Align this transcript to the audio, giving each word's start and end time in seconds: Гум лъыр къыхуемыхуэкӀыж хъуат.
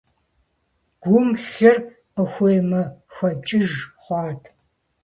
Гум 1.09 1.29
лъыр 1.49 1.77
къыхуемыхуэкӀыж 2.13 3.69
хъуат. 4.01 4.41